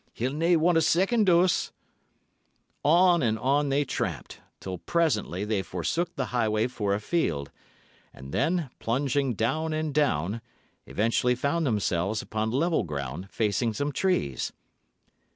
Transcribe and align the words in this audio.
"He'll 0.13 0.33
nae 0.33 0.55
want 0.55 0.79
a 0.79 0.81
second 0.81 1.27
dose." 1.27 1.71
On 2.83 3.21
and 3.21 3.37
on 3.37 3.69
they 3.69 3.85
tramped, 3.85 4.41
till 4.59 4.79
presently 4.79 5.45
they 5.45 5.61
forsook 5.61 6.15
the 6.15 6.25
highway 6.33 6.65
for 6.65 6.95
a 6.95 6.99
field, 6.99 7.51
and 8.11 8.31
then, 8.31 8.71
plunging 8.79 9.35
down 9.35 9.73
and 9.73 9.93
down, 9.93 10.41
eventually 10.87 11.35
found 11.35 11.67
themselves 11.67 12.23
upon 12.23 12.49
level 12.49 12.81
ground 12.81 13.29
facing 13.29 13.73
some 13.75 13.91
trees. 13.91 14.51